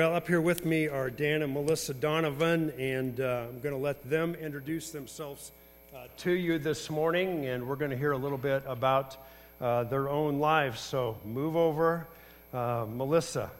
[0.00, 3.80] Well, up here with me are Dan and Melissa Donovan, and uh, I'm going to
[3.80, 5.52] let them introduce themselves
[5.94, 9.16] uh, to you this morning, and we're going to hear a little bit about
[9.60, 10.80] uh, their own lives.
[10.80, 12.08] So move over.
[12.52, 13.52] Uh, Melissa,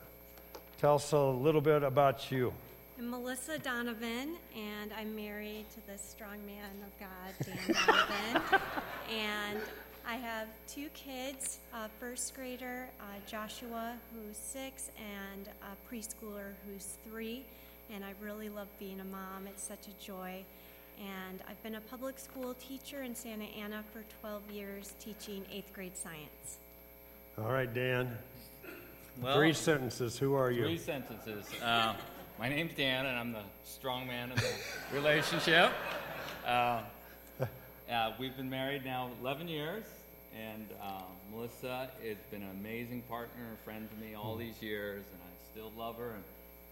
[0.81, 2.53] tell us a little bit about you.
[2.99, 8.61] I'm Melissa Donovan, and I'm married to the strong man of God, Dan Donovan.
[9.09, 9.61] and
[10.07, 16.99] I have two kids a first grader, uh, Joshua, who's six, and a preschooler who's
[17.09, 17.45] three.
[17.91, 20.45] And I really love being a mom, it's such a joy.
[20.99, 25.73] And I've been a public school teacher in Santa Ana for 12 years, teaching eighth
[25.73, 26.59] grade science.
[27.39, 28.17] All right, Dan.
[29.21, 30.19] Well, three sentences.
[30.19, 30.65] Who are you?
[30.65, 31.47] Three sentences.
[31.63, 31.95] Uh,
[32.39, 34.53] my name's Dan, and I'm the strong man of the
[34.93, 35.73] relationship.
[36.47, 36.83] Uh,
[37.95, 39.85] uh, we've been married now 11 years,
[40.37, 41.03] and uh,
[41.33, 45.53] Melissa has been an amazing partner and friend to me all these years, and I
[45.53, 46.11] still love her.
[46.11, 46.25] And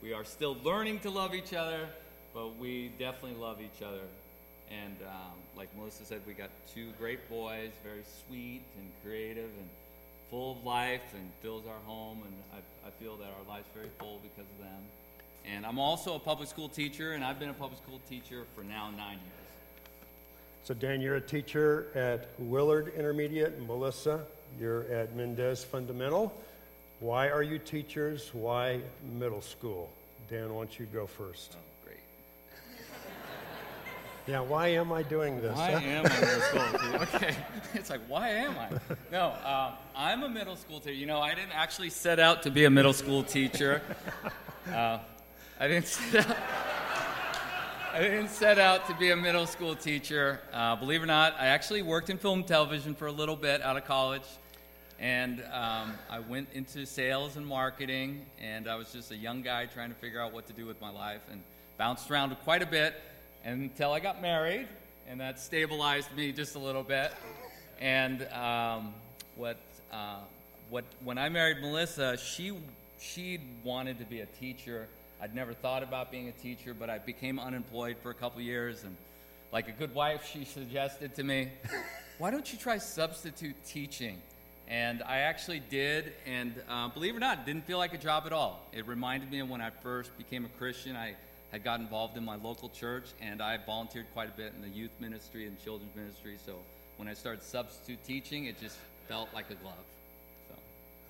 [0.03, 1.87] we are still learning to love each other,
[2.35, 4.02] but we definitely love each other.
[4.69, 9.68] And um, like Melissa said, we got two great boys, very sweet and creative and
[10.29, 12.23] full of life and fills our home.
[12.24, 14.83] And I, I feel that our life's very full because of them.
[15.45, 18.65] And I'm also a public school teacher, and I've been a public school teacher for
[18.65, 19.41] now nine years.
[20.65, 24.21] So, Dan, you're a teacher at Willard Intermediate, Melissa,
[24.60, 26.32] you're at Mendez Fundamental.
[27.01, 28.30] Why are you teachers?
[28.32, 28.80] Why
[29.18, 29.90] middle school?
[30.30, 31.57] Dan, why don't you go first?
[31.57, 31.99] Oh, great.
[34.29, 35.57] Yeah, why am I doing this?
[35.57, 37.09] Why am I middle school teacher?
[37.16, 37.35] Okay,
[37.74, 38.68] it's like, why am I?
[39.10, 40.93] No, uh, I'm a middle school teacher.
[40.93, 43.83] You know, I didn't actually set out to be a middle school teacher.
[44.73, 44.99] Uh,
[45.59, 46.37] I didn't set out.
[47.95, 50.40] I didn't set out to be a middle school teacher.
[50.51, 53.37] Uh, believe it or not, I actually worked in film and television for a little
[53.37, 54.23] bit out of college.
[54.99, 59.66] And um, I went into sales and marketing, and I was just a young guy
[59.66, 61.43] trying to figure out what to do with my life and
[61.76, 62.95] bounced around quite a bit
[63.45, 64.69] until I got married,
[65.06, 67.12] and that stabilized me just a little bit.
[67.78, 68.94] And um,
[69.37, 69.59] what,
[69.93, 70.21] uh,
[70.71, 72.56] what, when I married Melissa, she,
[72.99, 74.88] she wanted to be a teacher
[75.22, 78.83] I'd never thought about being a teacher, but I became unemployed for a couple years.
[78.83, 78.97] And
[79.53, 81.53] like a good wife, she suggested to me,
[82.19, 84.21] why don't you try substitute teaching?
[84.66, 88.25] And I actually did, and uh, believe it or not, didn't feel like a job
[88.27, 88.66] at all.
[88.72, 90.97] It reminded me of when I first became a Christian.
[90.97, 91.15] I
[91.53, 94.77] had got involved in my local church, and I volunteered quite a bit in the
[94.77, 96.37] youth ministry and children's ministry.
[96.44, 96.56] So
[96.97, 99.75] when I started substitute teaching, it just felt like a glove.
[100.49, 100.55] So.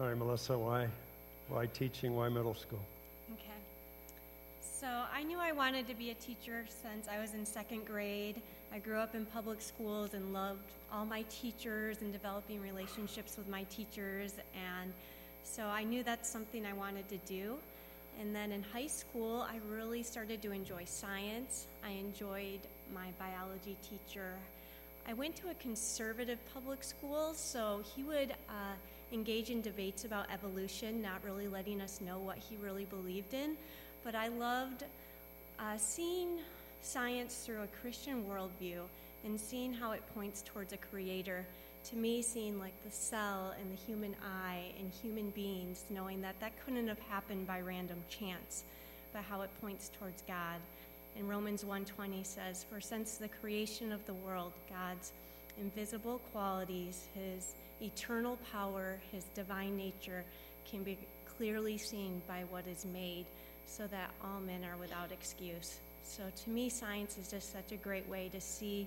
[0.00, 0.88] All right, Melissa, why,
[1.48, 2.14] why teaching?
[2.14, 2.80] Why middle school?
[4.82, 8.42] So I knew I wanted to be a teacher since I was in second grade.
[8.74, 13.46] I grew up in public schools and loved all my teachers and developing relationships with
[13.48, 14.34] my teachers.
[14.56, 14.92] And
[15.44, 17.58] so I knew that's something I wanted to do.
[18.20, 21.68] And then in high school, I really started to enjoy science.
[21.86, 22.62] I enjoyed
[22.92, 24.32] my biology teacher.
[25.06, 28.74] I went to a conservative public school, so he would uh,
[29.12, 33.56] engage in debates about evolution, not really letting us know what he really believed in
[34.04, 34.84] but I loved
[35.58, 36.38] uh, seeing
[36.82, 38.80] science through a Christian worldview
[39.24, 41.46] and seeing how it points towards a creator.
[41.90, 46.38] To me, seeing like the cell and the human eye and human beings, knowing that
[46.40, 48.64] that couldn't have happened by random chance,
[49.12, 50.60] but how it points towards God.
[51.16, 55.12] And Romans 1:20 says, "For since the creation of the world, God's
[55.58, 60.24] invisible qualities, his eternal power, his divine nature
[60.64, 60.96] can be
[61.26, 63.26] clearly seen by what is made."
[63.72, 65.78] So that all men are without excuse.
[66.04, 68.86] So to me, science is just such a great way to see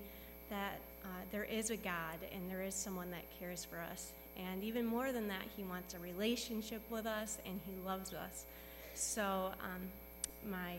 [0.50, 4.14] that uh, there is a God and there is someone that cares for us.
[4.38, 8.46] And even more than that, He wants a relationship with us and He loves us.
[8.94, 10.76] So um, my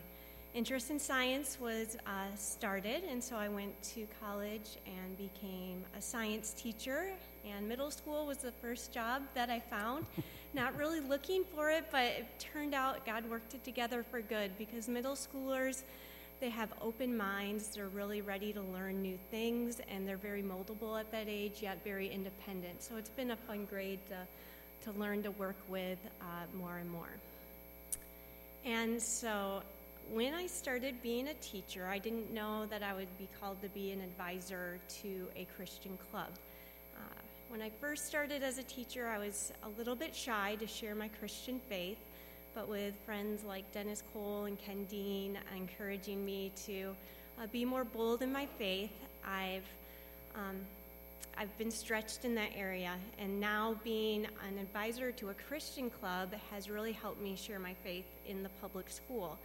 [0.55, 6.01] interest in science was uh, started, and so I went to college and became a
[6.01, 7.11] science teacher.
[7.45, 10.07] And middle school was the first job that I found.
[10.57, 14.57] Not really looking for it, but it turned out God worked it together for good
[14.57, 15.83] because middle schoolers,
[16.41, 20.99] they have open minds, they're really ready to learn new things, and they're very moldable
[20.99, 22.83] at that age, yet very independent.
[22.83, 26.25] So it's been a fun grade to, to learn to work with uh,
[26.57, 27.13] more and more.
[28.65, 29.61] And so
[30.11, 33.69] when I started being a teacher, I didn't know that I would be called to
[33.69, 36.31] be an advisor to a Christian club.
[37.49, 40.97] When I first started as a teacher, I was a little bit shy to share
[40.97, 41.99] my Christian faith,
[42.55, 46.95] but with friends like Dennis Cole and Ken Dean encouraging me to
[47.41, 48.91] uh, be more bold in my faith,
[49.25, 49.65] I've
[50.35, 50.57] um,
[51.39, 56.33] I've been stretched in that area, and now being an advisor to a Christian club
[56.51, 59.39] has really helped me share my faith in the public school.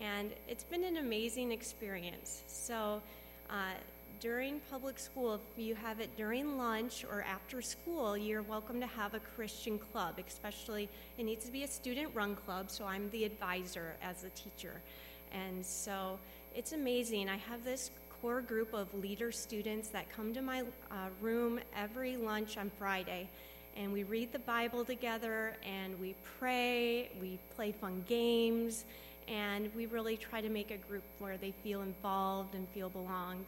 [0.00, 2.42] And it's been an amazing experience.
[2.46, 3.02] So,
[3.50, 3.72] uh,
[4.20, 8.86] during public school, if you have it during lunch or after school, you're welcome to
[8.86, 10.88] have a Christian club, especially
[11.18, 14.80] it needs to be a student run club, so I'm the advisor as a teacher.
[15.32, 16.18] And so
[16.54, 17.28] it's amazing.
[17.28, 22.16] I have this core group of leader students that come to my uh, room every
[22.16, 23.28] lunch on Friday.
[23.76, 28.84] And we read the Bible together and we pray, we play fun games,
[29.28, 33.46] and we really try to make a group where they feel involved and feel belonged.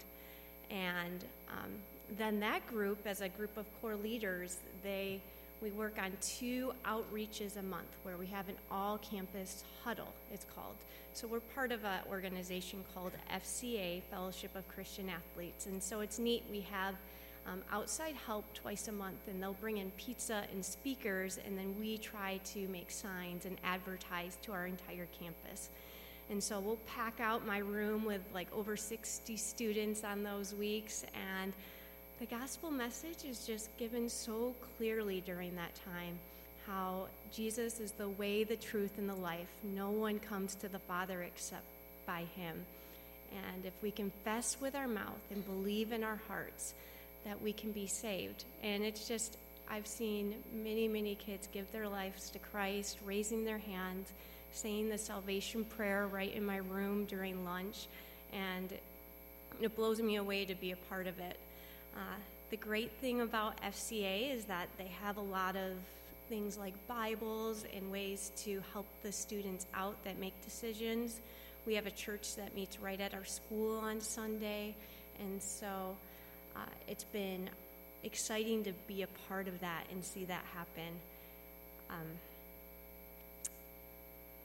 [0.70, 1.70] And um,
[2.18, 5.20] then that group, as a group of core leaders, they
[5.62, 10.44] we work on two outreaches a month where we have an all campus huddle, it's
[10.54, 10.74] called.
[11.14, 15.64] So we're part of an organization called FCA, Fellowship of Christian Athletes.
[15.64, 16.44] And so it's neat.
[16.50, 16.96] We have
[17.46, 21.74] um, outside help twice a month, and they'll bring in pizza and speakers, and then
[21.78, 25.70] we try to make signs and advertise to our entire campus.
[26.30, 31.04] And so we'll pack out my room with like over 60 students on those weeks,
[31.14, 31.52] and
[32.20, 36.18] the gospel message is just given so clearly during that time
[36.66, 39.48] how Jesus is the way, the truth, and the life.
[39.62, 41.66] No one comes to the Father except
[42.06, 42.64] by him.
[43.32, 46.74] And if we confess with our mouth and believe in our hearts,
[47.24, 48.44] that we can be saved.
[48.62, 49.36] And it's just,
[49.68, 54.12] I've seen many, many kids give their lives to Christ, raising their hands,
[54.54, 57.88] saying the salvation prayer right in my room during lunch.
[58.32, 58.72] And
[59.60, 61.38] it blows me away to be a part of it.
[61.94, 62.16] Uh,
[62.50, 65.72] the great thing about FCA is that they have a lot of
[66.28, 71.20] things like Bibles and ways to help the students out that make decisions.
[71.66, 74.74] We have a church that meets right at our school on Sunday,
[75.20, 75.96] and so
[76.56, 77.48] uh, it's been
[78.02, 80.92] exciting to be a part of that and see that happen.
[81.90, 82.06] Um,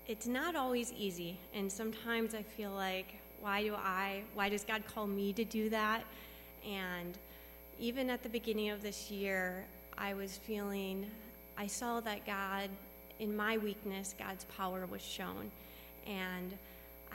[0.09, 4.81] it's not always easy, and sometimes I feel like, why do I, why does God
[4.87, 6.03] call me to do that?
[6.67, 7.15] And
[7.79, 9.65] even at the beginning of this year,
[9.99, 11.05] I was feeling
[11.59, 12.71] I saw that God,
[13.19, 15.51] in my weakness, God's power was shown.
[16.07, 16.57] And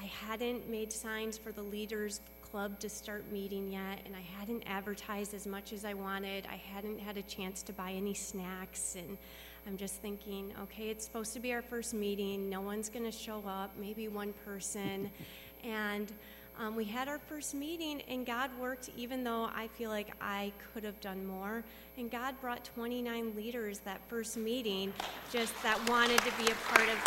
[0.00, 4.62] I hadn't made signs for the leaders club to start meeting yet, and I hadn't
[4.68, 6.46] advertised as much as I wanted.
[6.48, 9.18] I hadn't had a chance to buy any snacks, and
[9.66, 12.50] I'm just thinking, okay, it's supposed to be our first meeting.
[12.50, 15.10] No one's going to show up, maybe one person.
[15.64, 16.12] and
[16.58, 20.52] um, we had our first meeting, and God worked even though I feel like I
[20.72, 21.64] could have done more.
[21.96, 24.92] And God brought 29 leaders that first meeting
[25.32, 26.98] just that wanted to be a part of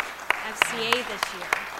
[0.48, 1.78] FCA this year.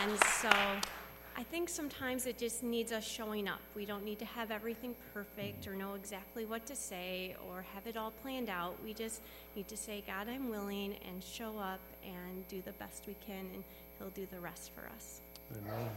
[0.00, 1.00] And so
[1.42, 3.58] I think sometimes it just needs us showing up.
[3.74, 7.84] We don't need to have everything perfect or know exactly what to say or have
[7.88, 8.76] it all planned out.
[8.84, 9.20] We just
[9.56, 13.44] need to say, God, I'm willing, and show up and do the best we can,
[13.54, 13.64] and
[13.98, 15.20] He'll do the rest for us.
[15.50, 15.88] Amen.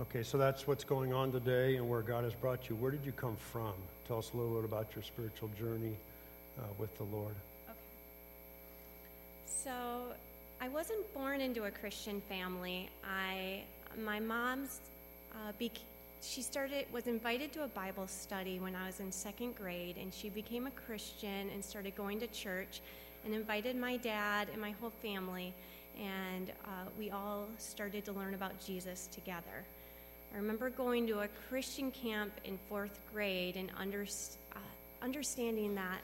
[0.00, 2.74] Okay, so that's what's going on today and where God has brought you.
[2.74, 3.74] Where did you come from?
[4.08, 5.94] Tell us a little bit about your spiritual journey
[6.58, 7.36] uh, with the Lord.
[7.68, 7.78] Okay.
[9.46, 9.70] So,
[10.60, 12.90] I wasn't born into a Christian family.
[13.04, 13.62] I,
[13.98, 14.80] my mom's,
[15.32, 15.52] uh,
[16.20, 20.12] she started was invited to a Bible study when I was in second grade, and
[20.14, 22.80] she became a Christian and started going to church,
[23.24, 25.52] and invited my dad and my whole family,
[26.00, 29.64] and uh, we all started to learn about Jesus together.
[30.32, 34.58] I remember going to a Christian camp in fourth grade and under, uh,
[35.02, 36.00] understanding that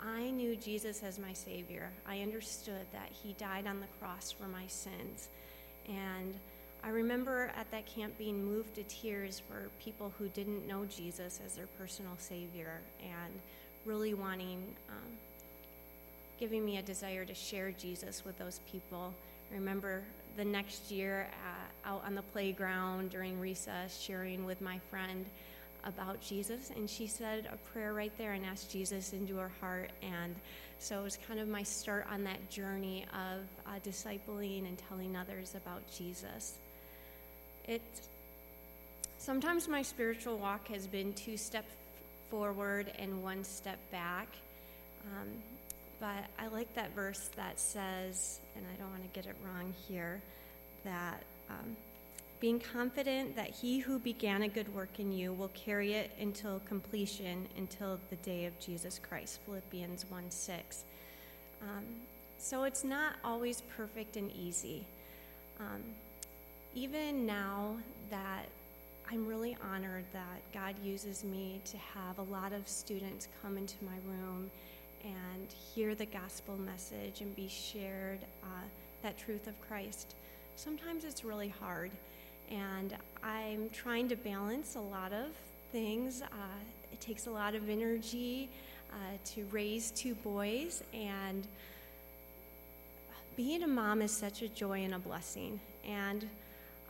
[0.00, 1.90] I knew Jesus as my Savior.
[2.08, 5.28] I understood that He died on the cross for my sins.
[5.88, 6.34] And
[6.82, 11.40] I remember at that camp being moved to tears for people who didn't know Jesus
[11.44, 13.32] as their personal Savior and
[13.84, 15.12] really wanting, um,
[16.38, 19.12] giving me a desire to share Jesus with those people.
[19.50, 20.02] I remember
[20.36, 25.26] the next year uh, out on the playground during recess sharing with my friend
[25.84, 29.90] about Jesus, and she said a prayer right there and asked Jesus into her heart.
[30.02, 30.34] And
[30.78, 35.16] so it was kind of my start on that journey of uh, discipling and telling
[35.16, 36.58] others about Jesus.
[37.70, 37.82] It
[39.18, 41.72] sometimes my spiritual walk has been two steps
[42.28, 44.26] forward and one step back.
[45.06, 45.28] Um,
[46.00, 49.72] but I like that verse that says, and I don't want to get it wrong
[49.86, 50.20] here,
[50.82, 51.76] that um,
[52.40, 56.60] being confident that he who began a good work in you will carry it until
[56.66, 59.38] completion until the day of Jesus Christ.
[59.46, 60.84] Philippians 1 6.
[61.62, 61.84] Um,
[62.36, 64.84] so it's not always perfect and easy.
[65.60, 65.84] Um,
[66.74, 67.76] even now
[68.10, 68.46] that
[69.10, 73.74] I'm really honored that God uses me to have a lot of students come into
[73.84, 74.50] my room
[75.02, 78.46] and hear the gospel message and be shared uh,
[79.02, 80.14] that truth of Christ.
[80.54, 81.90] Sometimes it's really hard,
[82.50, 85.28] and I'm trying to balance a lot of
[85.72, 86.22] things.
[86.22, 86.26] Uh,
[86.92, 88.48] it takes a lot of energy
[88.92, 91.46] uh, to raise two boys, and
[93.36, 95.58] being a mom is such a joy and a blessing.
[95.88, 96.28] And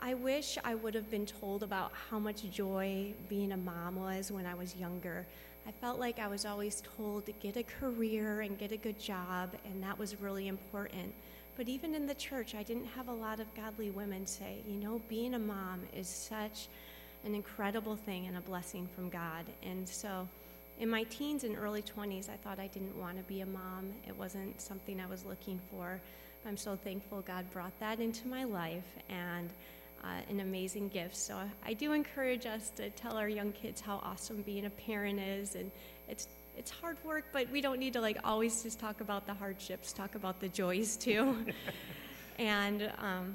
[0.02, 4.32] I wish I would have been told about how much joy being a mom was
[4.32, 5.26] when I was younger.
[5.66, 8.98] I felt like I was always told to get a career and get a good
[8.98, 11.12] job, and that was really important.
[11.54, 14.76] But even in the church, I didn't have a lot of godly women say, you
[14.76, 16.68] know, being a mom is such
[17.26, 19.44] an incredible thing and a blessing from God.
[19.62, 20.26] And so
[20.78, 23.92] in my teens and early 20s, I thought I didn't want to be a mom.
[24.08, 26.00] It wasn't something I was looking for.
[26.46, 28.96] I'm so thankful God brought that into my life.
[29.10, 29.50] And
[30.02, 31.16] uh, an amazing gift.
[31.16, 35.20] So I do encourage us to tell our young kids how awesome being a parent
[35.20, 35.70] is, and
[36.08, 39.34] it's it's hard work, but we don't need to like always just talk about the
[39.34, 39.92] hardships.
[39.92, 41.36] Talk about the joys too.
[42.38, 43.34] and um,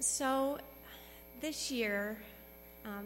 [0.00, 0.58] so
[1.40, 2.16] this year,
[2.84, 3.04] um,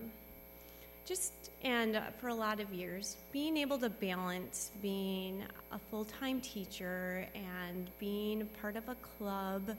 [1.04, 1.32] just
[1.62, 7.26] and for a lot of years, being able to balance being a full time teacher
[7.34, 9.76] and being part of a club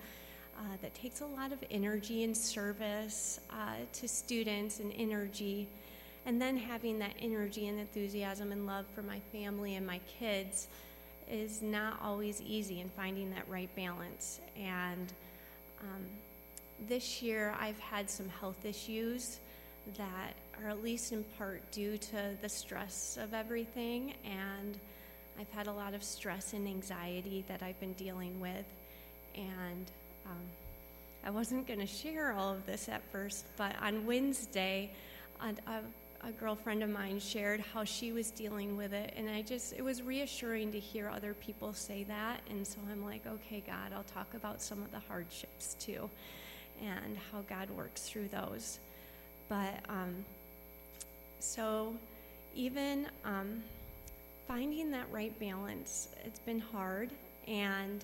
[0.58, 5.68] uh, that takes a lot of energy and service uh, to students and energy.
[6.26, 10.68] And then having that energy and enthusiasm and love for my family and my kids
[11.30, 14.40] is not always easy in finding that right balance.
[14.58, 15.12] And
[15.82, 16.06] um,
[16.88, 19.40] this year I've had some health issues
[19.98, 24.14] that are at least in part due to the stress of everything.
[24.26, 24.80] And
[25.40, 28.66] I've had a lot of stress and anxiety that I've been dealing with.
[29.36, 29.92] And
[30.26, 30.40] um,
[31.26, 34.92] I wasn't going to share all of this at first, but on Wednesday,
[35.42, 35.80] a,
[36.28, 39.82] a, girlfriend of mine shared how she was dealing with it, and I just, it
[39.82, 42.42] was reassuring to hear other people say that.
[42.50, 46.10] And so I'm like, okay, God, I'll talk about some of the hardships too
[46.82, 48.80] and how God works through those.
[49.50, 50.26] But um,
[51.40, 51.94] so
[52.56, 53.64] even um,
[54.48, 57.12] finding that right balance, it's been hard.
[57.48, 58.04] And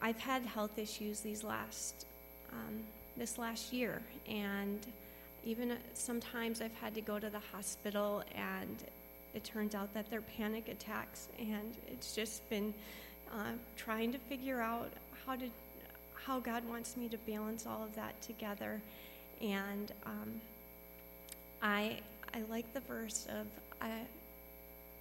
[0.00, 2.06] I've had health issues these last
[2.52, 2.80] um,
[3.16, 4.78] this last year, and
[5.44, 8.76] even uh, sometimes I've had to go to the hospital, and
[9.34, 12.72] it turns out that they're panic attacks, and it's just been
[13.32, 14.90] uh, trying to figure out
[15.26, 15.46] how to
[16.14, 18.80] how God wants me to balance all of that together,
[19.40, 20.40] and um,
[21.62, 22.00] I
[22.34, 23.46] I like the verse of
[23.80, 23.90] I.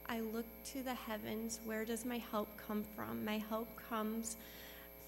[0.09, 1.59] I look to the heavens.
[1.65, 3.25] Where does my help come from?
[3.25, 4.37] My help comes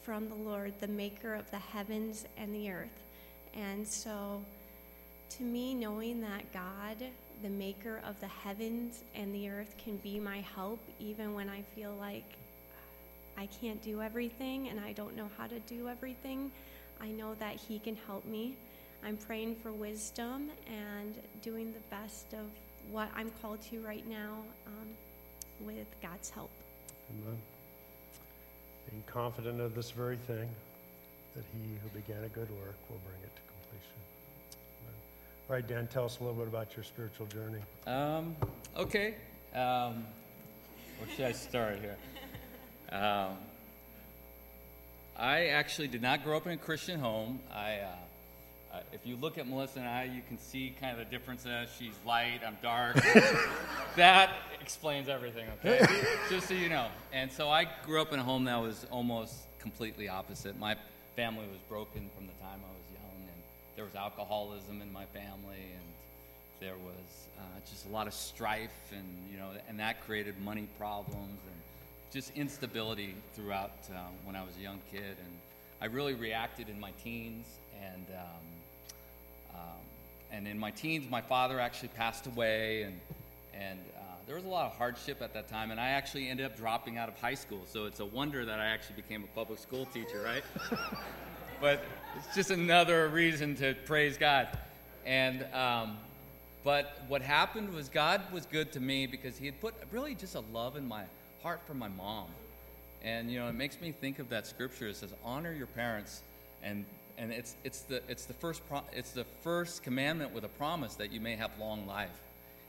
[0.04, 3.04] from the Lord, the maker of the heavens and the earth.
[3.54, 4.42] And so,
[5.38, 6.98] to me, knowing that God,
[7.42, 11.62] the maker of the heavens and the earth, can be my help, even when I
[11.76, 12.26] feel like
[13.38, 16.52] I can't do everything and I don't know how to do everything,
[17.02, 18.56] I know that He can help me.
[19.04, 22.46] I'm praying for wisdom and doing the best of
[22.92, 24.88] what I'm called to right now um,
[25.66, 26.52] with God's help.
[27.10, 27.40] Amen
[28.90, 30.50] being confident of this very thing,
[31.36, 34.00] that he who began a good work will bring it to completion.
[34.82, 34.96] Amen.
[35.50, 37.62] All right, Dan, tell us a little bit about your spiritual journey.
[37.88, 38.36] Um,
[38.78, 39.16] okay.
[39.54, 40.06] Um,
[40.98, 41.98] where should I start here?
[42.92, 43.38] Um,
[45.18, 47.40] I actually did not grow up in a Christian home.
[47.54, 47.96] I, uh,
[48.72, 51.70] uh, if you look at Melissa and I, you can see kind of the differences.
[51.78, 52.96] She's light, I'm dark.
[53.96, 55.86] that explains everything, okay?
[56.30, 56.88] Just so you know.
[57.12, 60.58] And so I grew up in a home that was almost completely opposite.
[60.60, 60.76] My
[61.16, 63.42] family was broken from the time I was young, and
[63.76, 65.90] there was alcoholism in my family, and
[66.60, 70.68] there was uh, just a lot of strife, and you know, and that created money
[70.78, 71.62] problems and
[72.12, 75.02] just instability throughout uh, when I was a young kid.
[75.18, 75.34] And
[75.82, 77.48] I really reacted in my teens,
[77.82, 78.46] and um,
[79.60, 79.82] um,
[80.32, 83.00] and in my teens, my father actually passed away, and
[83.54, 86.46] and uh, there was a lot of hardship at that time, and I actually ended
[86.46, 87.62] up dropping out of high school.
[87.66, 90.44] So it's a wonder that I actually became a public school teacher, right?
[91.62, 91.84] but
[92.16, 94.48] it's just another reason to praise God.
[95.06, 95.98] And um,
[96.64, 100.36] but what happened was God was good to me because He had put really just
[100.36, 101.04] a love in my
[101.42, 102.28] heart for my mom.
[103.04, 104.88] And you know, it makes me think of that scripture.
[104.88, 106.22] It says, "Honor your parents,"
[106.62, 106.86] and
[107.20, 110.96] and it's it's the it's the first pro- it's the first commandment with a promise
[110.96, 112.22] that you may have long life.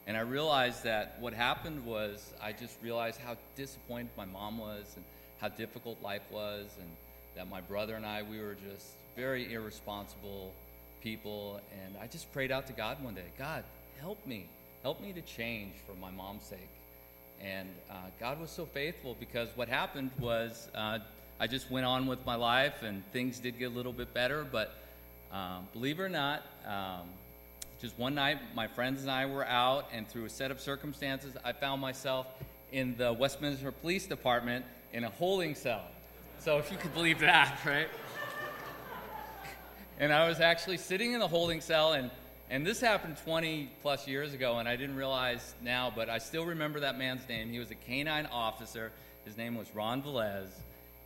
[0.06, 4.92] And I realized that what happened was I just realized how disappointed my mom was
[4.96, 5.04] and
[5.40, 6.88] how difficult life was, and
[7.36, 10.52] that my brother and I we were just very irresponsible,
[11.00, 11.60] people.
[11.84, 13.64] And I just prayed out to God one day God,
[14.00, 14.46] help me.
[14.82, 16.70] Help me to change for my mom's sake.
[17.40, 20.98] And uh, God was so faithful because what happened was uh,
[21.40, 24.44] I just went on with my life and things did get a little bit better.
[24.44, 24.74] But
[25.32, 27.08] um, believe it or not, um,
[27.80, 31.34] just one night, my friends and I were out, and through a set of circumstances,
[31.42, 32.26] I found myself
[32.72, 35.84] in the Westminster Police Department in a holding cell.
[36.40, 37.88] So, if you could believe that, right?
[39.98, 42.10] and I was actually sitting in the holding cell, and,
[42.50, 46.44] and this happened 20 plus years ago, and I didn't realize now, but I still
[46.44, 47.50] remember that man's name.
[47.50, 48.92] He was a canine officer.
[49.24, 50.50] His name was Ron Velez.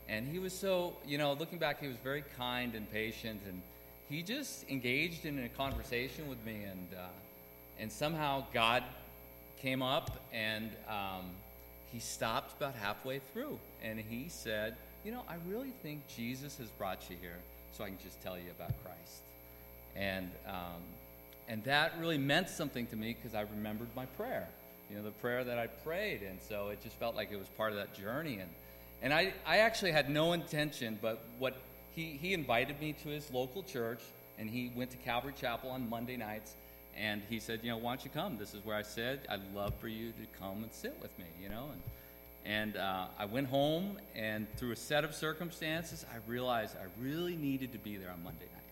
[0.09, 3.63] And he was so, you know, looking back, he was very kind and patient, and
[4.09, 7.07] he just engaged in a conversation with me, and uh,
[7.79, 8.85] and somehow God
[9.61, 11.31] came up, and um,
[11.91, 16.69] he stopped about halfway through, and he said, "You know, I really think Jesus has
[16.69, 17.39] brought you here,
[17.73, 19.23] so I can just tell you about Christ."
[19.97, 20.83] And um,
[21.49, 24.49] and that really meant something to me because I remembered my prayer,
[24.91, 27.49] you know, the prayer that I prayed, and so it just felt like it was
[27.49, 28.51] part of that journey, and
[29.03, 31.57] and I I actually had no intention, but what
[31.95, 34.01] he, he invited me to his local church,
[34.39, 36.57] and he went to Calvary Chapel on Monday nights.
[36.97, 38.39] And he said, you know, why don't you come?
[38.39, 41.25] This is where I said I'd love for you to come and sit with me,
[41.43, 41.67] you know.
[41.73, 41.83] And
[42.45, 47.37] and uh, I went home, and through a set of circumstances, I realized I really
[47.37, 48.63] needed to be there on Monday night.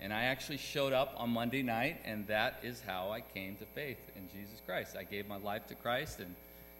[0.00, 3.66] And I actually showed up on Monday night, and that is how I came to
[3.66, 4.96] faith in Jesus Christ.
[4.98, 6.34] I gave my life to Christ, and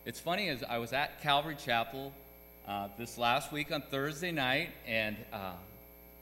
[0.07, 2.13] it's funny as I was at Calvary Chapel
[2.67, 5.53] uh, this last week on Thursday night, and uh,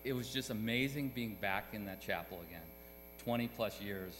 [0.04, 2.62] it was just amazing being back in that chapel again,
[3.24, 4.12] 20 plus years,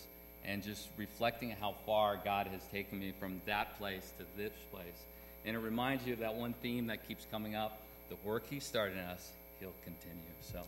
[0.45, 5.05] and just reflecting how far God has taken me from that place to this place.
[5.45, 8.61] And it reminds you of that one theme that keeps coming up the work He
[8.61, 10.17] started in us, He'll continue.
[10.41, 10.61] So,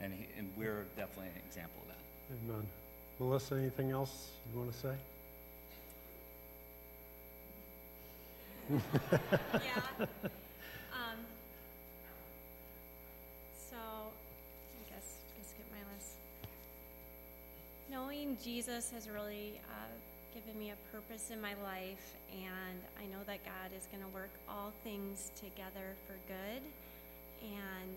[0.00, 2.52] and, he, and we're definitely an example of that.
[2.52, 2.66] Amen.
[3.18, 4.94] Melissa, anything else you want to say?
[9.54, 10.06] yeah.
[10.92, 11.18] Um,
[13.70, 15.06] so, I guess
[15.38, 16.14] just get my list.
[18.00, 19.92] Knowing Jesus has really uh,
[20.32, 24.08] given me a purpose in my life, and I know that God is going to
[24.08, 26.62] work all things together for good.
[27.42, 27.96] And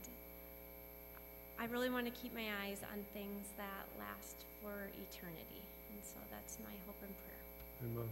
[1.57, 5.63] I really want to keep my eyes on things that last for eternity.
[5.93, 7.93] And so that's my hope and prayer.
[7.93, 8.09] Amen.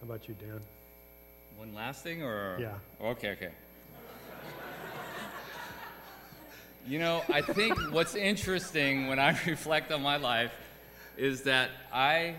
[0.00, 0.60] How about you, Dan?
[1.56, 2.74] One last thing, or Yeah.
[3.00, 3.50] Okay, okay.
[6.86, 10.52] you know, I think what's interesting when I reflect on my life
[11.16, 12.34] is that I.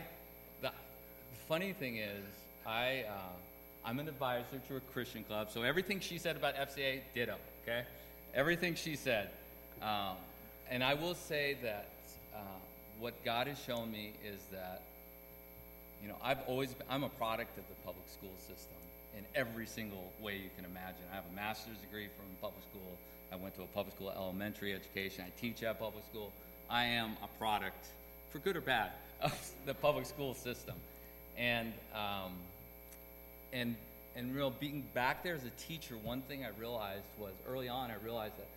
[0.62, 2.24] The, the funny thing is,
[2.66, 3.06] I.
[3.10, 3.14] Uh,
[3.86, 7.36] I'm an advisor to a Christian club, so everything she said about FCA, ditto.
[7.64, 7.84] Okay,
[8.34, 9.30] everything she said,
[9.82, 10.16] um,
[10.70, 11.90] and I will say that
[12.34, 12.40] uh,
[13.00, 14.84] what God has shown me is that
[16.04, 18.76] you know, I've always been, I'm a product of the public school system
[19.18, 21.02] in every single way you can imagine.
[21.12, 22.98] I have a master's degree from public school.
[23.32, 25.24] I went to a public school elementary education.
[25.26, 26.32] I teach at public school.
[26.70, 27.88] I am a product,
[28.34, 28.90] for good or bad,
[29.22, 30.76] of the public school system.
[31.38, 32.34] And um,
[33.54, 33.76] and
[34.16, 37.92] and real being back there as a teacher, one thing I realized was early on
[37.92, 38.48] I realized that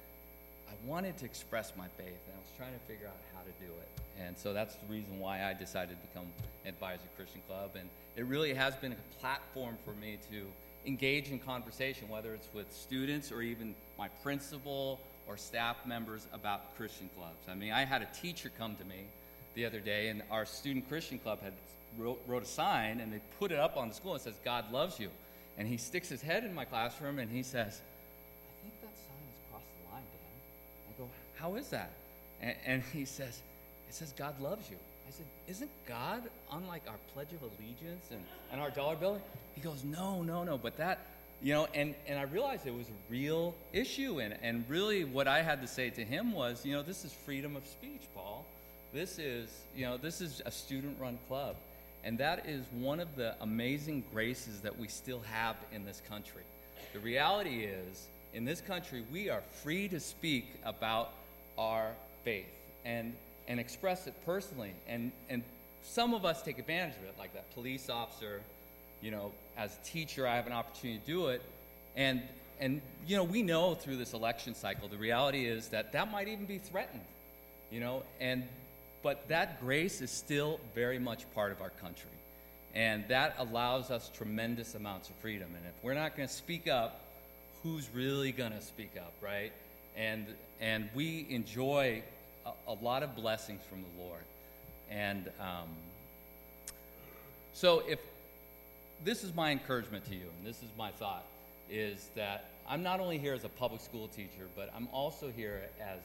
[0.69, 3.65] I wanted to express my faith, and I was trying to figure out how to
[3.65, 3.89] do it.
[4.27, 6.27] And so that's the reason why I decided to become
[6.67, 7.71] Advisor Christian Club.
[7.79, 10.43] And it really has been a platform for me to
[10.87, 16.77] engage in conversation, whether it's with students or even my principal or staff members about
[16.77, 17.39] Christian clubs.
[17.49, 19.05] I mean, I had a teacher come to me
[19.57, 21.53] the other day, and our student Christian club had
[21.99, 24.71] wrote, wrote a sign, and they put it up on the school and says, "God
[24.71, 25.11] loves you."
[25.59, 29.27] And he sticks his head in my classroom, and he says, "I think that sign
[29.27, 31.91] has crossed the line, Dan." I go, "How is that?"
[32.41, 33.43] And, and he says,
[33.89, 38.07] "It says God loves you." I said, Isn't God on like our Pledge of Allegiance
[38.11, 39.21] and, and our dollar bill?
[39.55, 40.59] He goes, No, no, no.
[40.59, 41.07] But that,
[41.43, 44.21] you know, and, and I realized it was a real issue.
[44.21, 47.13] And, and really, what I had to say to him was, you know, this is
[47.13, 48.45] freedom of speech, Paul.
[48.93, 51.57] This is, you know, this is a student run club.
[52.05, 56.43] And that is one of the amazing graces that we still have in this country.
[56.93, 61.11] The reality is, in this country, we are free to speak about
[61.59, 61.93] our
[62.25, 62.47] faith.
[62.85, 63.15] And
[63.49, 64.73] and express it personally.
[64.89, 65.43] And, and
[65.83, 68.41] some of us take advantage of it, like that police officer.
[69.03, 71.43] You know, as a teacher, I have an opportunity to do it.
[71.97, 72.23] And,
[72.61, 76.29] and you know, we know through this election cycle, the reality is that that might
[76.29, 77.05] even be threatened.
[77.71, 78.45] You know, and
[79.07, 82.11] but that grace is still very much part of our country.
[82.75, 85.47] And that allows us tremendous amounts of freedom.
[85.57, 87.03] And if we're not going to speak up,
[87.63, 89.53] who's really going to speak up, right?
[89.97, 90.27] And,
[90.61, 92.03] and we enjoy
[92.45, 94.25] a, a lot of blessings from the Lord.
[94.91, 95.69] And um,
[97.53, 98.01] so, if
[99.05, 101.27] this is my encouragement to you, and this is my thought,
[101.71, 105.63] is that I'm not only here as a public school teacher, but I'm also here
[105.81, 106.01] as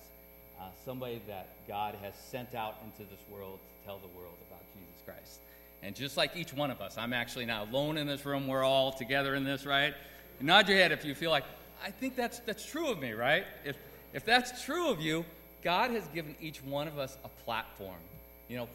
[0.62, 4.62] uh, somebody that God has sent out into this world to tell the world about
[4.74, 5.40] Jesus Christ.
[5.82, 8.48] And just like each one of us, I'm actually not alone in this room.
[8.48, 9.94] We're all together in this, right?
[10.40, 11.44] nod your head if you feel like,
[11.84, 13.46] I think that's, that's true of me, right?
[13.64, 13.76] If,
[14.14, 15.26] if that's true of you,
[15.64, 18.00] God has given each one of us a platform,
[18.48, 18.68] you know,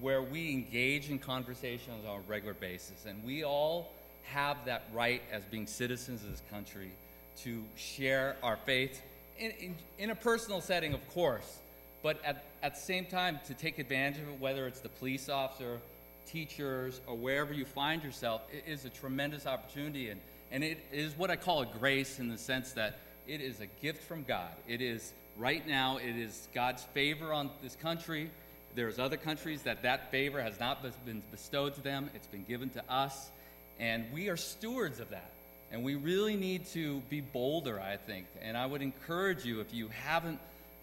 [0.00, 3.04] where we engage in conversations on a regular basis.
[3.06, 3.92] And we all
[4.24, 6.90] have that right as being citizens of this country
[7.38, 9.02] to share our faith
[9.38, 11.58] in, in, in, a personal setting, of course,
[12.02, 15.28] but at, at the same time to take advantage of it, whether it's the police
[15.28, 15.78] officer,
[16.26, 20.10] teachers, or wherever you find yourself, it is a tremendous opportunity.
[20.10, 20.20] And,
[20.50, 23.66] and it is what I call a grace in the sense that it is a
[23.66, 24.52] gift from God.
[24.68, 28.30] It is, right now, it is God's favor on this country.
[28.74, 32.70] There's other countries that that favor has not been bestowed to them, it's been given
[32.70, 33.30] to us.
[33.78, 35.30] And we are stewards of that.
[35.72, 38.26] And we really need to be bolder, I think.
[38.40, 40.38] And I would encourage you, if you haven't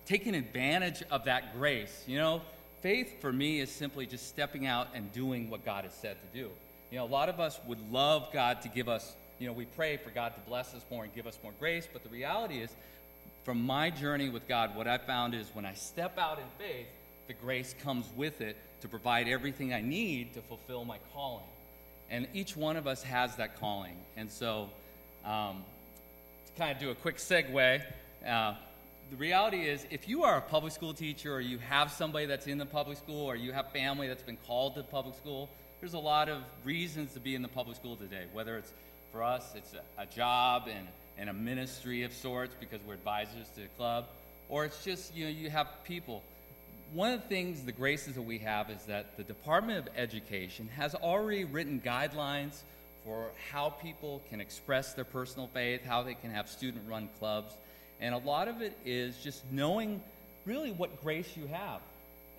[0.06, 2.42] taken advantage of that grace, you know,
[2.82, 6.38] faith for me is simply just stepping out and doing what God has said to
[6.38, 6.50] do.
[6.92, 9.66] You know, a lot of us would love God to give us, you know, we
[9.66, 12.60] pray for God to bless us more and give us more grace, but the reality
[12.60, 12.70] is,
[13.44, 16.88] from my journey with God, what I found is when I step out in faith,
[17.28, 21.46] the grace comes with it to provide everything I need to fulfill my calling.
[22.14, 23.96] And each one of us has that calling.
[24.18, 24.70] And so,
[25.26, 25.64] um,
[26.46, 27.82] to kind of do a quick segue,
[28.28, 28.54] uh,
[29.10, 32.46] the reality is if you are a public school teacher or you have somebody that's
[32.46, 35.50] in the public school or you have family that's been called to public school,
[35.80, 38.26] there's a lot of reasons to be in the public school today.
[38.32, 38.72] Whether it's
[39.12, 43.50] for us, it's a, a job and, and a ministry of sorts because we're advisors
[43.56, 44.06] to the club,
[44.50, 46.22] or it's just, you know, you have people
[46.94, 50.70] one of the things, the graces that we have, is that the Department of Education
[50.76, 52.62] has already written guidelines
[53.04, 57.58] for how people can express their personal faith, how they can have student run clubs.
[58.00, 60.02] And a lot of it is just knowing
[60.46, 61.82] really what grace you have.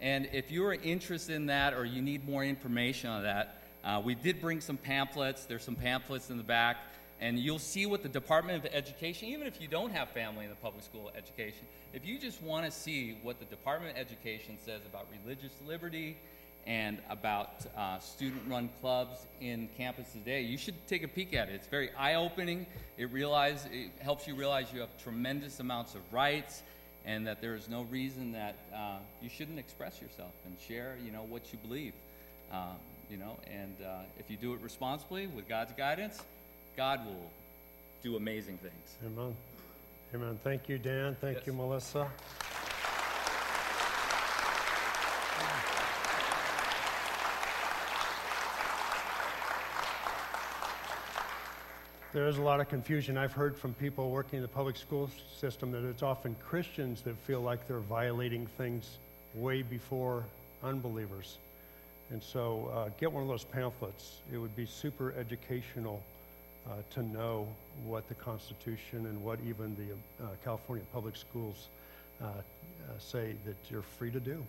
[0.01, 4.15] And if you're interested in that or you need more information on that, uh, we
[4.15, 5.45] did bring some pamphlets.
[5.47, 6.77] There's some pamphlets in the back
[7.25, 10.51] and you'll see what the Department of Education, even if you don't have family in
[10.51, 14.59] the public school education, if you just want to see what the Department of Education
[14.63, 16.19] says about religious liberty
[16.67, 21.49] and about uh, student run clubs in campus today, you should take a peek at
[21.49, 21.55] it.
[21.55, 22.67] It's very eye opening.
[22.99, 26.63] It, realize, it helps you realize you have tremendous amounts of rights
[27.07, 31.11] and that there is no reason that uh, you shouldn't express yourself and share you
[31.11, 31.95] know, what you believe.
[32.53, 32.77] Um,
[33.09, 36.23] you know, and uh, if you do it responsibly with God's guidance,
[36.77, 37.31] God will
[38.03, 38.97] do amazing things.
[39.07, 39.35] Amen.
[40.15, 40.39] Amen.
[40.43, 41.17] Thank you, Dan.
[41.21, 41.47] Thank yes.
[41.47, 42.09] you, Melissa.
[52.13, 53.19] There is a lot of confusion.
[53.19, 57.17] I've heard from people working in the public school system that it's often Christians that
[57.19, 58.99] feel like they're violating things
[59.35, 60.25] way before
[60.63, 61.39] unbelievers.
[62.11, 64.19] And so uh, get one of those pamphlets.
[64.33, 66.05] It would be super educational
[66.69, 67.47] uh, to know
[67.85, 71.69] what the Constitution and what even the uh, California public schools
[72.23, 72.33] uh, uh,
[72.99, 74.43] say that you're free to do.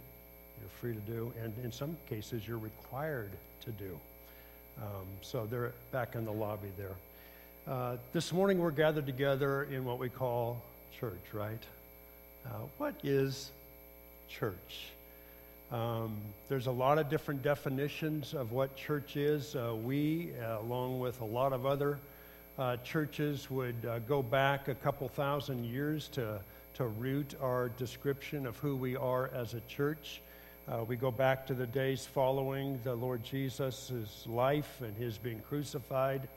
[0.62, 3.98] You're free to do, and in some cases, you're required to do.
[4.78, 6.96] Um, so they're back in the lobby there.
[7.68, 10.62] Uh, this morning, we're gathered together in what we call
[11.00, 11.64] church, right?
[12.46, 13.52] Uh, what is
[14.30, 14.95] church?
[15.72, 16.16] Um,
[16.48, 19.56] there's a lot of different definitions of what church is.
[19.56, 21.98] Uh, we, uh, along with a lot of other
[22.60, 26.40] uh, churches, would uh, go back a couple thousand years to,
[26.76, 30.22] to root our description of who we are as a church.
[30.68, 33.92] Uh, we go back to the days following the Lord Jesus'
[34.28, 36.28] life and his being crucified,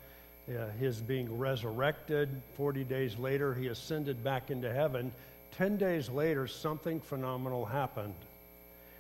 [0.49, 2.31] uh, his being resurrected.
[2.57, 5.13] 40 days later, he ascended back into heaven.
[5.53, 8.15] 10 days later, something phenomenal happened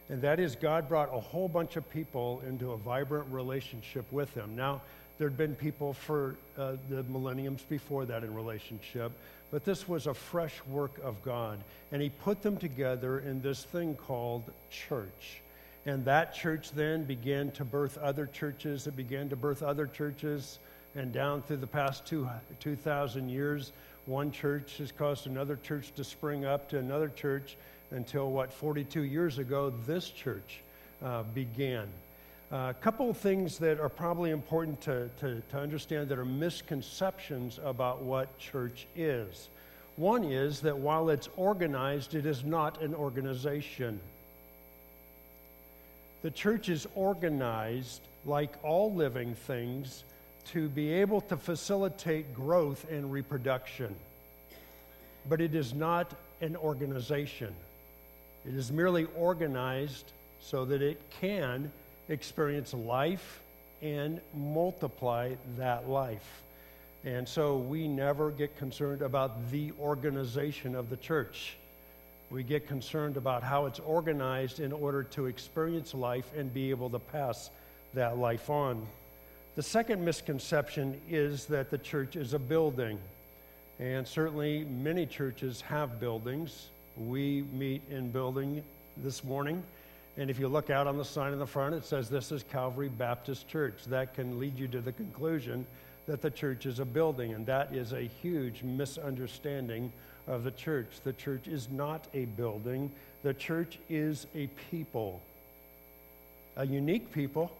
[0.08, 4.32] and that is God brought a whole bunch of people into a vibrant relationship with
[4.34, 4.56] Him.
[4.56, 4.80] Now,
[5.18, 9.12] there'd been people for uh, the millenniums before that in relationship,
[9.50, 11.58] but this was a fresh work of God.
[11.92, 15.42] And He put them together in this thing called church.
[15.84, 18.86] And that church then began to birth other churches.
[18.86, 20.58] It began to birth other churches.
[20.94, 22.28] And down through the past two,
[22.60, 23.72] 2,000 years,
[24.06, 27.56] one church has caused another church to spring up to another church
[27.90, 30.60] until what, 42 years ago, this church
[31.02, 31.86] uh, began.
[32.50, 36.24] A uh, couple of things that are probably important to, to, to understand that are
[36.24, 39.48] misconceptions about what church is.
[39.96, 44.00] One is that while it's organized, it is not an organization.
[46.22, 50.04] The church is organized, like all living things,
[50.52, 53.94] to be able to facilitate growth and reproduction.
[55.28, 57.54] But it is not an organization,
[58.48, 61.70] it is merely organized so that it can
[62.08, 63.40] experience life
[63.82, 66.42] and multiply that life.
[67.04, 71.58] And so we never get concerned about the organization of the church.
[72.30, 76.88] We get concerned about how it's organized in order to experience life and be able
[76.90, 77.50] to pass
[77.92, 78.86] that life on.
[79.56, 82.98] The second misconception is that the church is a building.
[83.78, 86.68] And certainly many churches have buildings.
[86.98, 88.62] We meet in building
[88.96, 89.62] this morning.
[90.16, 92.42] And if you look out on the sign in the front, it says this is
[92.42, 93.74] Calvary Baptist Church.
[93.86, 95.64] That can lead you to the conclusion
[96.06, 99.92] that the church is a building, and that is a huge misunderstanding
[100.26, 100.88] of the church.
[101.04, 102.90] The church is not a building,
[103.22, 105.20] the church is a people,
[106.56, 107.52] a unique people,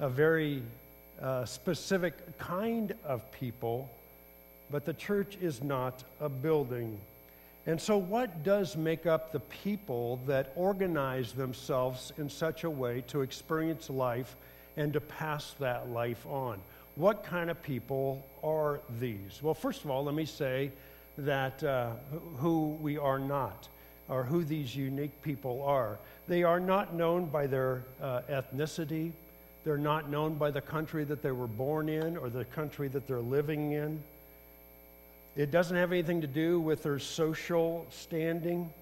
[0.00, 0.62] a very
[1.20, 3.88] uh, specific kind of people,
[4.70, 6.98] but the church is not a building.
[7.66, 13.02] And so, what does make up the people that organize themselves in such a way
[13.08, 14.36] to experience life
[14.76, 16.60] and to pass that life on?
[16.94, 19.40] What kind of people are these?
[19.42, 20.70] Well, first of all, let me say
[21.18, 21.90] that uh,
[22.36, 23.68] who we are not,
[24.08, 25.98] or who these unique people are.
[26.28, 29.12] They are not known by their uh, ethnicity,
[29.64, 33.08] they're not known by the country that they were born in or the country that
[33.08, 34.00] they're living in.
[35.36, 38.72] It doesn't have anything to do with their social standing.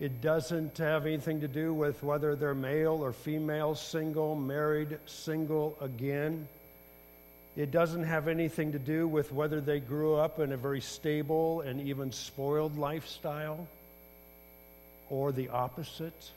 [0.00, 5.76] It doesn't have anything to do with whether they're male or female, single, married, single
[5.82, 6.48] again.
[7.54, 11.60] It doesn't have anything to do with whether they grew up in a very stable
[11.60, 13.68] and even spoiled lifestyle
[15.10, 16.30] or the opposite,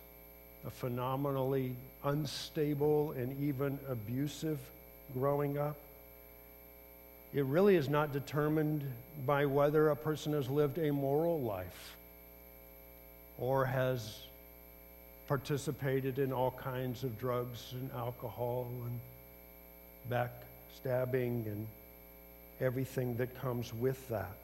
[0.65, 4.59] a phenomenally unstable and even abusive
[5.13, 5.77] growing up.
[7.33, 8.83] It really is not determined
[9.25, 11.95] by whether a person has lived a moral life
[13.37, 14.19] or has
[15.27, 18.99] participated in all kinds of drugs and alcohol and
[20.09, 21.67] backstabbing and
[22.61, 24.37] everything that comes with that.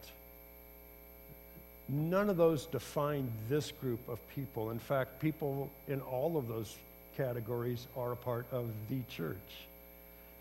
[1.88, 4.72] None of those define this group of people.
[4.72, 6.76] In fact, people in all of those
[7.16, 9.38] categories are a part of the church.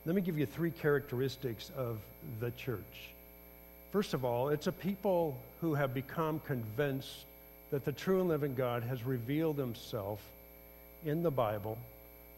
[0.05, 1.99] Let me give you three characteristics of
[2.41, 3.11] the church.
[3.93, 7.25] First of all, it's a people who have become convinced
[7.71, 10.21] that the true and living God has revealed himself
[11.05, 11.79] in the Bible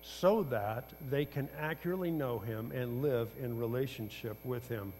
[0.02, 4.92] so that they can accurately know him and live in relationship with him.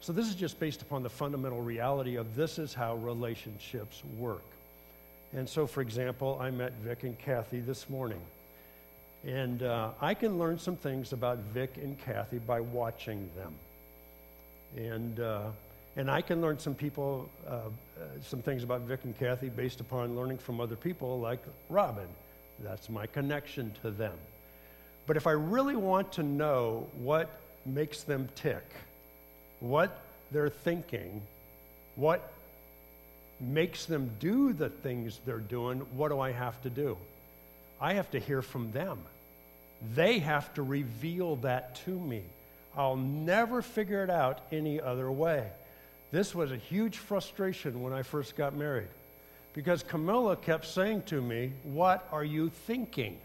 [0.00, 4.44] So, this is just based upon the fundamental reality of this is how relationships work.
[5.34, 8.20] And so, for example, I met Vic and Kathy this morning.
[9.26, 13.54] And uh, I can learn some things about Vic and Kathy by watching them.
[14.76, 15.48] And, uh,
[15.96, 17.60] and I can learn some people, uh, uh
[18.22, 22.08] some things about Vic and Kathy based upon learning from other people like Robin
[22.62, 24.12] that's my connection to them.
[25.06, 27.30] But if I really want to know what
[27.66, 28.64] makes them tick,
[29.60, 29.98] what
[30.30, 31.22] they're thinking,
[31.96, 32.32] what
[33.40, 36.96] makes them do the things they're doing, what do I have to do?
[37.80, 38.98] I have to hear from them.
[39.94, 42.22] They have to reveal that to me.
[42.76, 45.48] I'll never figure it out any other way.
[46.12, 48.88] This was a huge frustration when I first got married
[49.54, 53.18] because Camilla kept saying to me, What are you thinking?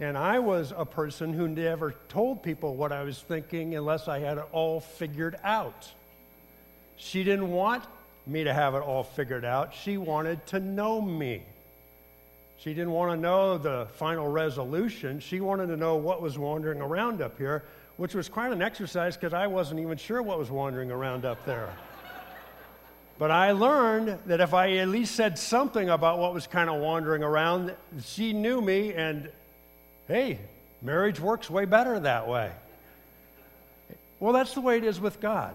[0.00, 4.20] And I was a person who never told people what I was thinking unless I
[4.20, 5.90] had it all figured out.
[6.96, 7.84] She didn't want
[8.26, 9.74] me to have it all figured out.
[9.74, 11.42] She wanted to know me.
[12.58, 15.20] She didn't want to know the final resolution.
[15.20, 17.62] She wanted to know what was wandering around up here,
[17.98, 21.44] which was quite an exercise because I wasn't even sure what was wandering around up
[21.46, 21.72] there.
[23.16, 26.80] But I learned that if I at least said something about what was kind of
[26.80, 29.30] wandering around, she knew me, and
[30.08, 30.40] hey,
[30.82, 32.50] marriage works way better that way.
[34.18, 35.54] Well, that's the way it is with God.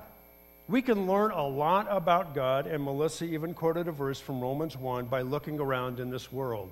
[0.69, 4.77] We can learn a lot about God, and Melissa even quoted a verse from Romans
[4.77, 6.71] 1 by looking around in this world.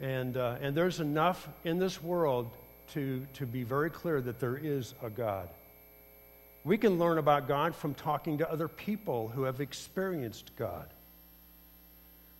[0.00, 2.50] And, uh, and there's enough in this world
[2.92, 5.48] to, to be very clear that there is a God.
[6.64, 10.86] We can learn about God from talking to other people who have experienced God.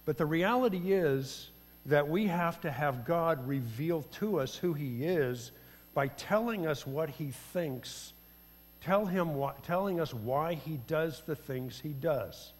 [0.05, 1.51] But the reality is
[1.87, 5.51] that we have to have God reveal to us who He is
[5.94, 8.12] by telling us what He thinks,
[8.83, 12.53] tell him what, telling us why He does the things He does.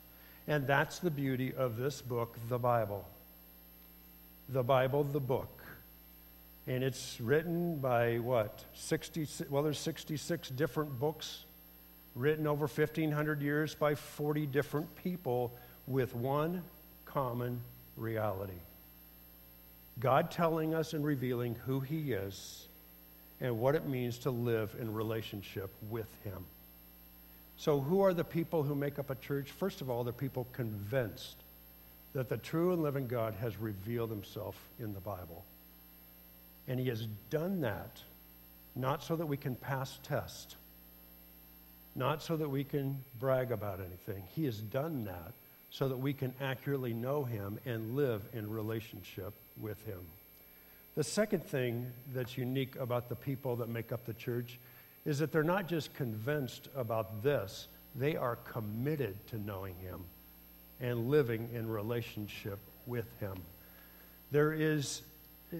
[0.46, 3.06] And that's the beauty of this book, the Bible.
[4.48, 5.62] The Bible, the book.
[6.66, 8.64] And it's written by what?
[8.74, 11.44] 60, well, there's 66 different books
[12.14, 15.52] written over 1,500 years by 40 different people
[15.87, 16.62] with one
[17.06, 17.61] common
[17.96, 18.52] reality
[20.00, 22.68] God telling us and revealing who He is
[23.40, 26.44] and what it means to live in relationship with Him.
[27.56, 29.50] So, who are the people who make up a church?
[29.50, 31.37] First of all, the people convinced
[32.14, 35.44] that the true and living God has revealed Himself in the Bible.
[36.66, 38.02] And He has done that
[38.74, 40.56] not so that we can pass test,
[41.96, 44.22] not so that we can brag about anything.
[44.34, 45.32] He has done that
[45.70, 50.00] so that we can accurately know Him and live in relationship with Him.
[50.94, 54.58] The second thing that's unique about the people that make up the church
[55.04, 60.04] is that they're not just convinced about this, they are committed to knowing Him
[60.80, 63.34] and living in relationship with Him.
[64.30, 65.02] There is,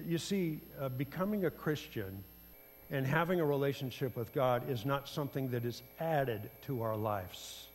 [0.05, 2.23] you see, uh, becoming a Christian
[2.91, 7.67] and having a relationship with God is not something that is added to our lives.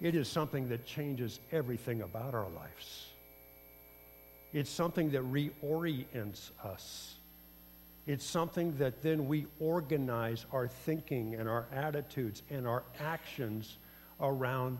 [0.00, 3.08] It is something that changes everything about our lives.
[4.52, 7.14] It's something that reorients us.
[8.06, 13.78] It's something that then we organize our thinking and our attitudes and our actions
[14.20, 14.78] around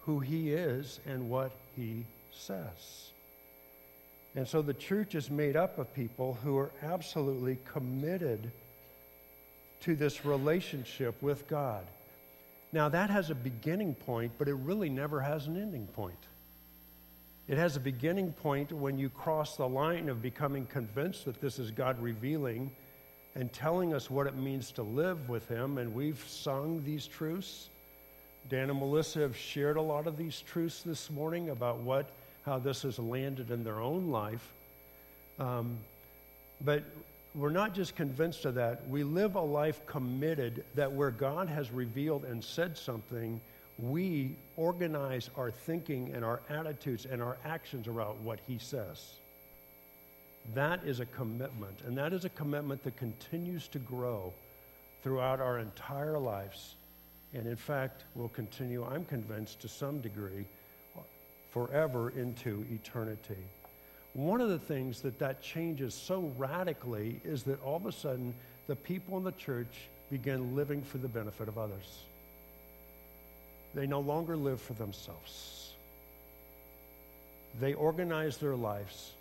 [0.00, 3.10] who He is and what He says.
[4.34, 8.52] And so the church is made up of people who are absolutely committed
[9.80, 11.86] to this relationship with God.
[12.72, 16.18] Now, that has a beginning point, but it really never has an ending point.
[17.48, 21.58] It has a beginning point when you cross the line of becoming convinced that this
[21.58, 22.70] is God revealing
[23.36, 25.78] and telling us what it means to live with Him.
[25.78, 27.70] And we've sung these truths.
[28.48, 32.06] Dan and Melissa have shared a lot of these truths this morning about what,
[32.44, 34.52] how this has landed in their own life.
[35.40, 35.78] Um,
[36.64, 36.84] but
[37.34, 38.88] we're not just convinced of that.
[38.88, 43.40] We live a life committed that where God has revealed and said something,
[43.78, 49.14] we organize our thinking and our attitudes and our actions around what He says.
[50.54, 54.32] That is a commitment, and that is a commitment that continues to grow
[55.02, 56.75] throughout our entire lives.
[57.36, 60.46] And in fact, will continue, I'm convinced, to some degree,
[61.50, 63.36] forever into eternity.
[64.14, 68.32] One of the things that that changes so radically is that all of a sudden
[68.68, 71.98] the people in the church begin living for the benefit of others.
[73.74, 75.72] They no longer live for themselves.
[77.60, 79.12] They organize their lives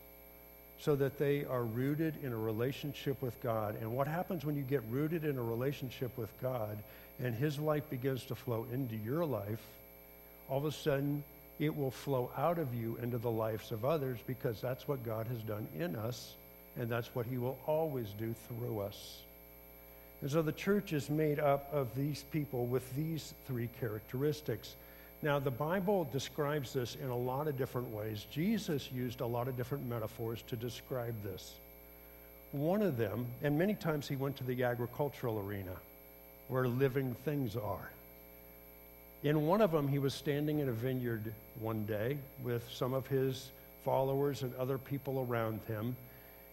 [0.80, 3.76] so that they are rooted in a relationship with God.
[3.82, 6.78] And what happens when you get rooted in a relationship with God
[7.20, 9.62] and His life begins to flow into your life?
[10.50, 11.24] All of a sudden,
[11.60, 15.28] it will flow out of you into the lives of others because that's what God
[15.28, 16.34] has done in us,
[16.78, 19.22] and that's what He will always do through us.
[20.22, 24.76] And so the church is made up of these people with these three characteristics.
[25.26, 28.28] Now, the Bible describes this in a lot of different ways.
[28.30, 31.56] Jesus used a lot of different metaphors to describe this.
[32.52, 35.72] One of them, and many times he went to the agricultural arena
[36.48, 37.90] where living things are.
[39.24, 43.08] In one of them, he was standing in a vineyard one day with some of
[43.08, 43.50] his
[43.84, 45.96] followers and other people around him.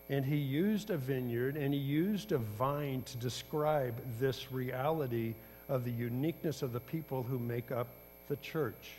[0.08, 5.34] And he used a vineyard and he used a vine to describe this reality
[5.68, 7.88] of the uniqueness of the people who make up
[8.28, 8.92] the church.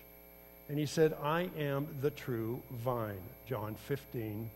[0.69, 3.21] And he said, I am the true vine.
[3.47, 4.49] John 15,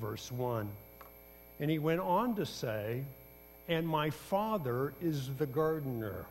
[0.00, 0.68] verse 1.
[1.58, 3.04] And he went on to say,
[3.68, 6.26] and my Father is the gardener.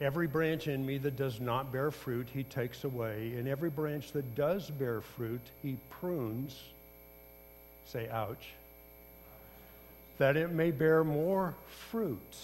[0.00, 3.32] Every branch in me that does not bear fruit, he takes away.
[3.36, 6.56] And every branch that does bear fruit, he prunes.
[7.86, 8.50] Say, ouch.
[10.18, 11.54] That it may bear more
[11.90, 12.36] fruit.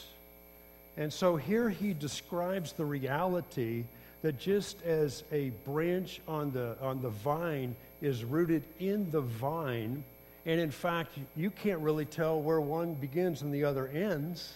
[0.96, 3.84] And so here he describes the reality
[4.22, 10.04] that just as a branch on the, on the vine is rooted in the vine,
[10.46, 14.54] and in fact, you can't really tell where one begins and the other ends,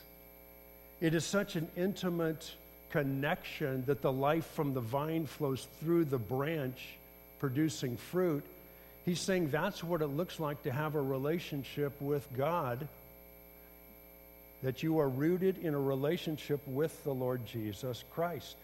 [1.01, 2.51] it is such an intimate
[2.91, 6.89] connection that the life from the vine flows through the branch,
[7.39, 8.45] producing fruit.
[9.05, 12.87] He's saying that's what it looks like to have a relationship with God,
[14.63, 18.57] that you are rooted in a relationship with the Lord Jesus Christ.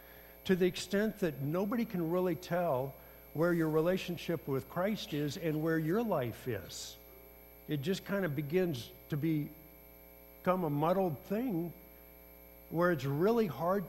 [0.46, 2.94] To the extent that nobody can really tell
[3.34, 6.96] where your relationship with Christ is and where your life is.
[7.68, 9.48] It just kind of begins to be,
[10.42, 11.72] become a muddled thing
[12.70, 13.84] where it's really hard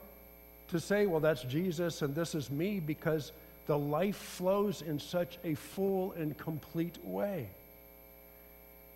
[0.68, 3.32] to say, well, that's Jesus and this is me, because
[3.66, 7.48] the life flows in such a full and complete way.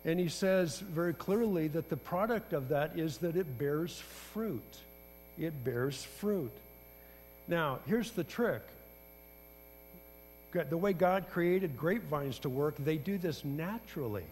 [0.03, 3.99] And he says very clearly that the product of that is that it bears
[4.33, 4.77] fruit.
[5.39, 6.51] It bears fruit.
[7.47, 8.61] Now, here's the trick
[10.69, 14.25] the way God created grapevines to work, they do this naturally.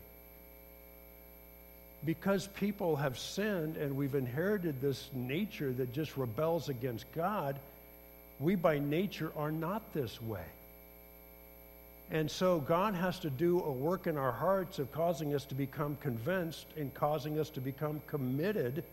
[2.06, 7.58] Because people have sinned and we've inherited this nature that just rebels against God,
[8.40, 10.46] we by nature are not this way.
[12.12, 15.56] And so God has to do a work in our hearts of causing us to
[15.56, 18.84] become convinced and causing us to become committed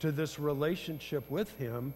[0.00, 1.92] to this relationship with Him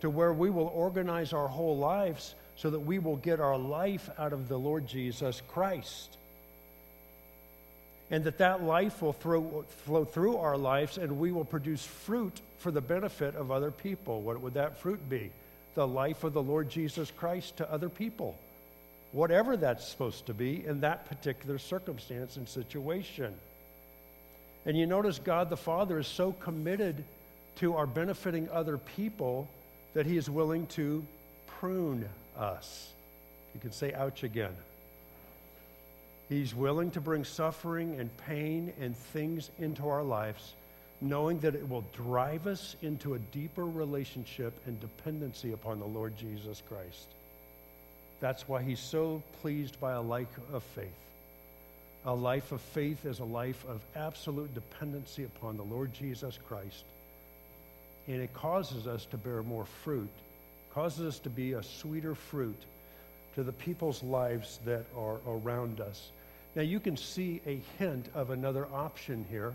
[0.00, 4.10] to where we will organize our whole lives so that we will get our life
[4.18, 6.18] out of the Lord Jesus Christ.
[8.10, 12.38] And that that life will throw, flow through our lives and we will produce fruit
[12.58, 14.20] for the benefit of other people.
[14.20, 15.30] What would that fruit be?
[15.74, 18.38] The life of the Lord Jesus Christ to other people.
[19.14, 23.32] Whatever that's supposed to be in that particular circumstance and situation.
[24.66, 27.04] And you notice God the Father is so committed
[27.56, 29.48] to our benefiting other people
[29.92, 31.06] that he is willing to
[31.46, 32.88] prune us.
[33.54, 34.56] You can say, ouch again.
[36.28, 40.54] He's willing to bring suffering and pain and things into our lives,
[41.00, 46.16] knowing that it will drive us into a deeper relationship and dependency upon the Lord
[46.16, 47.06] Jesus Christ.
[48.20, 50.88] That's why he's so pleased by a life of faith.
[52.06, 56.84] A life of faith is a life of absolute dependency upon the Lord Jesus Christ.
[58.06, 60.10] And it causes us to bear more fruit
[60.74, 62.60] causes us to be a sweeter fruit
[63.36, 66.10] to the people's lives that are around us.
[66.56, 69.54] Now, you can see a hint of another option here,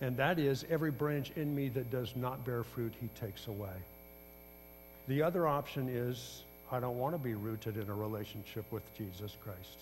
[0.00, 3.74] and that is every branch in me that does not bear fruit, he takes away.
[5.08, 6.42] The other option is
[6.72, 9.78] I don't want to be rooted in a relationship with Jesus Christ.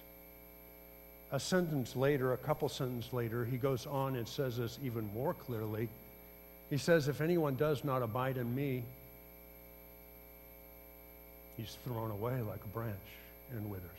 [1.30, 5.32] A sentence later, a couple sentences later, he goes on and says this even more
[5.32, 5.88] clearly.
[6.68, 8.82] He says, If anyone does not abide in me,
[11.56, 12.96] he's thrown away like a branch
[13.52, 13.90] and withers.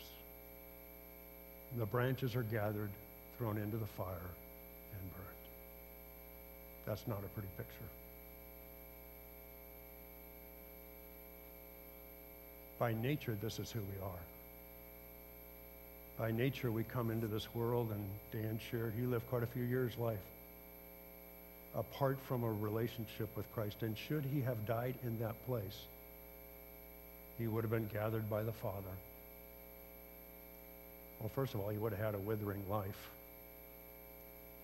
[1.77, 2.89] The branches are gathered,
[3.39, 5.43] thrown into the fire, and burned.
[6.86, 7.89] That's not a pretty picture.
[12.84, 14.23] By nature, this is who we are.
[16.19, 18.03] By nature, we come into this world, and
[18.34, 20.19] Dan shared, he lived quite a few years' life
[21.75, 23.84] apart from a relationship with Christ.
[23.84, 25.86] And should he have died in that place,
[27.38, 28.95] he would have been gathered by the Father.
[31.21, 33.09] Well, first of all, he would have had a withering life.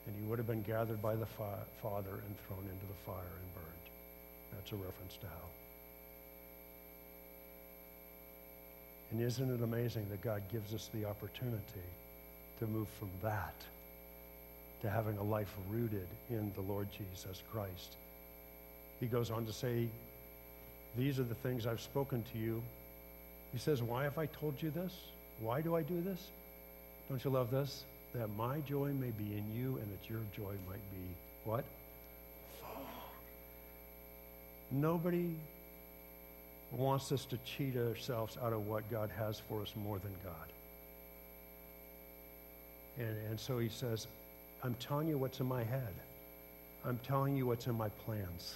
[0.07, 3.15] And he would have been gathered by the fa- Father and thrown into the fire
[3.15, 3.87] and burned.
[4.51, 5.49] That's a reference to hell.
[9.11, 11.87] And isn't it amazing that God gives us the opportunity
[12.59, 13.55] to move from that
[14.81, 17.95] to having a life rooted in the Lord Jesus Christ?
[18.99, 19.87] He goes on to say,
[20.97, 22.61] these are the things I've spoken to you.
[23.51, 24.93] He says, Why have I told you this?
[25.39, 26.27] Why do I do this?
[27.07, 27.83] Don't you love this?
[28.13, 31.63] That my joy may be in you and that your joy might be what?
[34.71, 35.35] Nobody
[36.71, 40.33] wants us to cheat ourselves out of what God has for us more than God.
[42.97, 44.07] And, and so he says,
[44.63, 45.93] I'm telling you what's in my head.
[46.85, 48.55] I'm telling you what's in my plans.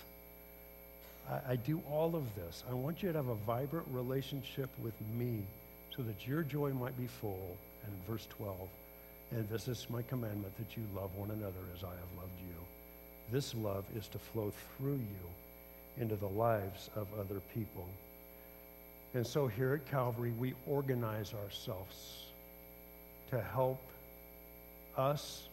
[1.30, 2.64] I, I do all of this.
[2.70, 5.44] I want you to have a vibrant relationship with me
[5.96, 7.58] so that your joy might be full.
[7.86, 8.56] And verse 12,
[9.32, 12.56] and this is my commandment that you love one another as I have loved you.
[13.32, 15.30] This love is to flow through you
[16.00, 17.88] into the lives of other people.
[19.14, 22.24] And so here at Calvary, we organize ourselves
[23.30, 23.80] to help
[24.98, 25.44] us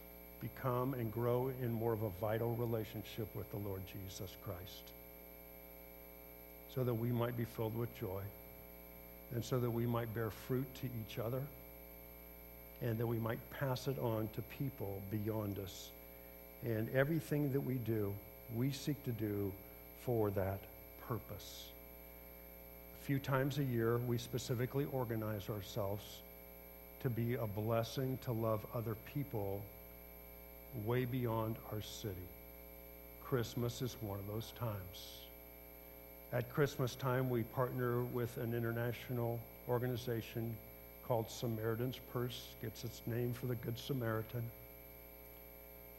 [0.41, 4.91] become and grow in more of a vital relationship with the Lord Jesus Christ
[6.73, 8.21] so that we might be filled with joy
[9.33, 11.41] and so that we might bear fruit to each other
[12.81, 15.89] and that we might pass it on to people beyond us.
[16.63, 18.11] And everything that we do,
[18.55, 19.51] we seek to do
[20.05, 20.59] for that
[21.07, 21.65] purpose.
[23.01, 26.03] A few times a year, we specifically organize ourselves
[27.01, 29.61] to be a blessing to love other people
[30.85, 32.15] way beyond our city.
[33.23, 35.21] Christmas is one of those times.
[36.33, 40.55] At Christmas time, we partner with an international organization
[41.07, 44.43] called Samaritan's Purse, gets its name for the Good Samaritan.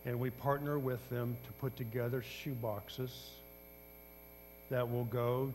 [0.07, 3.31] And we partner with them to put together shoe boxes
[4.73, 5.53] that will go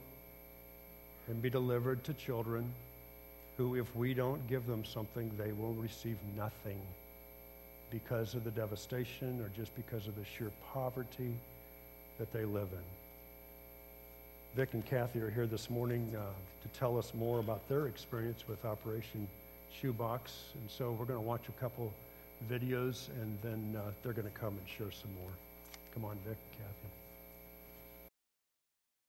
[1.27, 2.71] and be delivered to children
[3.57, 6.79] who, if we don't give them something, they will receive nothing
[7.89, 11.33] because of the devastation or just because of the sheer poverty
[12.19, 12.83] that they live in.
[14.55, 16.21] Vic and Kathy are here this morning uh,
[16.61, 19.27] to tell us more about their experience with Operation
[19.81, 20.31] Shoebox.
[20.61, 21.91] And so we're going to watch a couple
[22.51, 25.31] videos and then uh, they're going to come and share some more.
[25.95, 27.06] Come on, Vic, Kathy.